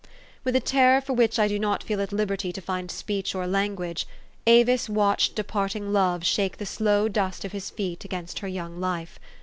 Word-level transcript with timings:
With 0.43 0.55
a 0.55 0.59
terror 0.59 0.99
for 0.99 1.13
which 1.13 1.37
I 1.37 1.47
do 1.47 1.59
not 1.59 1.83
feel 1.83 2.01
at 2.01 2.11
liberty 2.11 2.51
to 2.53 2.59
find 2.59 2.89
speech 2.89 3.35
or 3.35 3.45
language, 3.45 4.07
Avis 4.47 4.89
watched 4.89 5.35
departing 5.35 5.93
love 5.93 6.25
shake 6.25 6.57
the 6.57 6.65
slow 6.65 7.07
dust 7.07 7.45
of 7.45 7.51
his 7.51 7.69
feet 7.69 8.03
against 8.03 8.39
her 8.39 8.47
young 8.47 8.79
life. 8.79 9.19